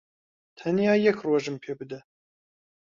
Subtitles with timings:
[0.57, 1.99] تەنیا یەک ڕۆژم پێ بدە.